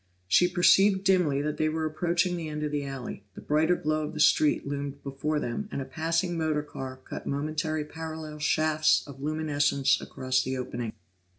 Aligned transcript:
She 0.27 0.47
perceived 0.47 1.03
dimly 1.03 1.43
that 1.43 1.57
they 1.57 1.69
were 1.69 1.85
approaching 1.85 2.35
the 2.35 2.49
end 2.49 2.63
of 2.63 2.71
the 2.71 2.83
alley; 2.83 3.23
the 3.35 3.39
brighter 3.41 3.75
glow 3.75 4.03
of 4.05 4.15
the 4.15 4.19
street 4.19 4.65
loomed 4.65 5.03
before 5.03 5.39
them, 5.39 5.69
and 5.71 5.79
a 5.79 5.85
passing 5.85 6.35
motor 6.39 6.63
car 6.63 6.99
cut 7.07 7.27
momentary 7.27 7.85
parallel 7.85 8.39
shafts 8.39 9.03
of 9.05 9.21
luminescence 9.21 10.01
across 10.01 10.41
the 10.41 10.57
opening. 10.57 10.93